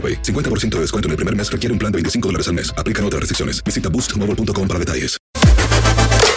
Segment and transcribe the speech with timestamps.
[0.00, 0.22] AroPay.
[0.22, 2.72] 50% de descuento en el primer mes requiere un plan de 25 dólares al mes.
[2.78, 3.62] Aplican otras restricciones.
[3.62, 5.18] Visita boostmobile.com para detalles.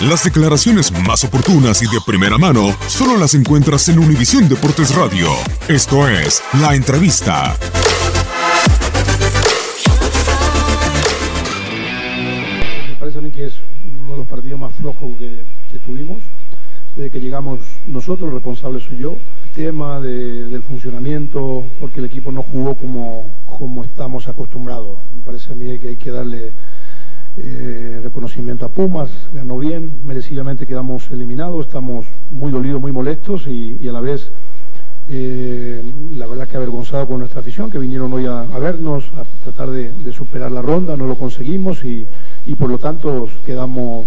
[0.02, 5.30] Las declaraciones más oportunas y de primera mano solo las encuentras en Univisión Deportes Radio.
[5.70, 7.56] Esto es La Entrevista.
[12.90, 13.54] Me parece a mí que es
[14.04, 16.20] uno de los partidos más flojos que, que tuvimos.
[16.96, 19.18] Desde que llegamos nosotros, el responsable soy yo.
[19.46, 23.26] El tema de- del funcionamiento, porque el equipo no jugó como,
[23.58, 24.98] como estamos acostumbrados.
[25.16, 26.52] Me parece a mí que hay que darle
[27.38, 33.88] eh, reconocimiento a Pumas, ganó bien, merecidamente quedamos eliminados, estamos muy dolidos, muy molestos y,
[33.88, 34.32] a la vez
[35.10, 35.84] eh,
[36.16, 39.72] la verdad que avergonzado con nuestra afición que vinieron hoy a, a vernos, a tratar
[39.72, 42.06] de, de superar la ronda, no lo conseguimos y,
[42.46, 44.06] y por lo tanto quedamos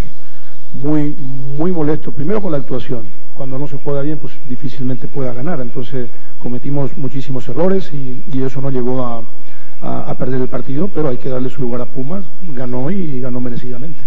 [0.72, 1.16] muy,
[1.58, 3.06] muy molestos, primero con la actuación,
[3.36, 6.08] cuando no se juega bien pues difícilmente pueda ganar, entonces
[6.46, 11.50] cometimos muchísimos errores y, eso nos llevó a, perder el partido, pero hay que darle
[11.50, 12.22] su lugar a Pumas,
[12.54, 13.98] ganó y ganó merecidamente.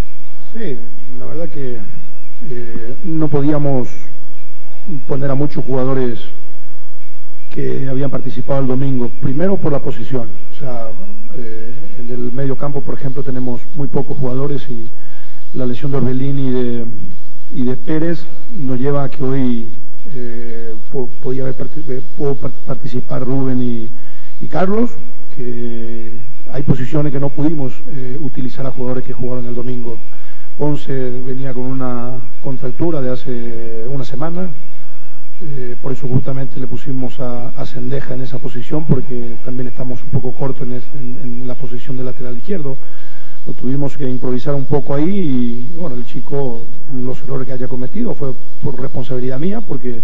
[0.53, 0.77] Sí,
[1.19, 1.79] la verdad que
[2.49, 3.89] eh, no podíamos
[5.05, 6.21] poner a muchos jugadores
[7.53, 10.87] que habían participado el domingo, primero por la posición, o sea,
[11.35, 14.87] eh, en el medio campo, por ejemplo, tenemos muy pocos jugadores y
[15.57, 16.85] la lesión de Orbelín y de,
[17.53, 18.25] y de Pérez
[18.57, 19.67] nos lleva a que hoy
[20.15, 20.48] eh,
[20.89, 21.55] podía haber
[21.87, 24.91] eh, pudo par- participar Rubén y, Carlos,
[25.35, 26.11] que
[26.51, 29.97] hay posiciones que no pudimos eh, utilizar a jugadores que jugaron el domingo.
[30.57, 30.91] Ponce
[31.25, 32.11] venía con una
[32.43, 34.49] contractura de hace una semana,
[35.41, 40.03] eh, por eso justamente le pusimos a, a Sendeja en esa posición, porque también estamos
[40.03, 42.75] un poco cortos en- en la posición de lateral izquierdo.
[43.47, 47.67] Lo tuvimos que improvisar un poco ahí y bueno, el chico, los errores que haya
[47.69, 50.01] cometido fue por responsabilidad mía, porque,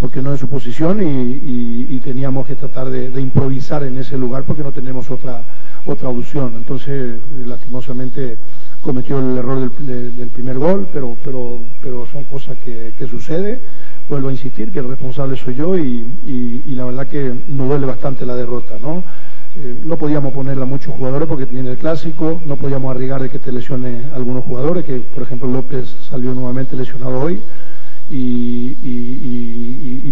[0.00, 4.62] porque no es su posición y, teníamos que tratar de, improvisar en ese lugar porque
[4.62, 5.42] no tenemos otra,
[5.84, 6.54] otra opción.
[6.56, 8.38] Entonces, lastimosamente
[8.80, 13.06] cometió el error del, de- del primer gol, pero, pero, pero son cosas que, que
[13.06, 13.60] sucede.
[14.08, 18.24] Vuelvo a insistir que el responsable soy yo y, la verdad que nos duele bastante
[18.24, 19.02] la derrota, ¿no?
[19.56, 23.28] Eh, no podíamos ponerle a muchos jugadores porque tiene el clásico, no podíamos arriesgar de
[23.28, 27.40] que te lesione algunos jugadores, que por ejemplo López salió nuevamente lesionado hoy
[28.10, 28.76] y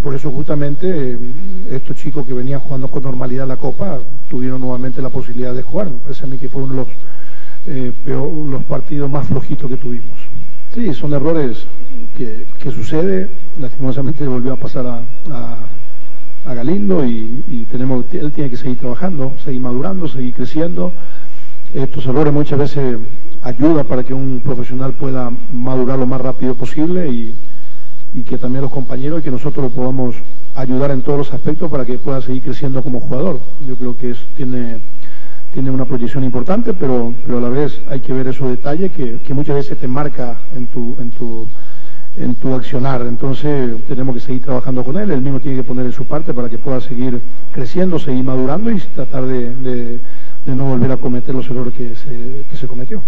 [0.07, 1.19] por eso justamente eh,
[1.73, 3.99] estos chicos que venían jugando con normalidad la Copa
[4.31, 5.91] tuvieron nuevamente la posibilidad de jugar.
[5.91, 6.89] Me parece a mí que fue uno de los,
[7.67, 7.93] eh,
[8.49, 10.17] los partidos más flojitos que tuvimos.
[10.73, 11.67] Sí, son errores
[12.17, 13.29] que, que sucede,
[13.61, 19.61] lastimosamente volvió a pasar a, Galindo y, y tenemos, él tiene que seguir trabajando, seguir
[19.61, 20.93] madurando, seguir creciendo.
[21.75, 22.97] Estos errores muchas veces
[23.43, 27.35] ayudan para que un profesional pueda madurar lo más rápido posible y,
[28.17, 30.17] y que también los compañeros y que nosotros lo podamos
[30.55, 33.41] ayudar en todos los aspectos para que pueda seguir creciendo como jugador.
[33.69, 34.79] Yo creo que tiene,
[35.53, 39.19] tiene una proyección importante, pero, pero a la vez hay que ver esos detalles que,
[39.19, 41.47] que muchas veces te marca en tu, en tu
[42.17, 43.03] en tu accionar.
[43.03, 46.33] Entonces tenemos que seguir trabajando con él, él mismo tiene que poner en su parte
[46.33, 47.21] para que pueda seguir
[47.53, 50.01] creciendo, seguir madurando y tratar de, de,
[50.47, 53.03] no volver a cometer los errores que se, que se cometió.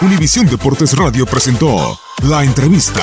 [0.00, 3.02] Univisión Deportes Radio presentó la entrevista.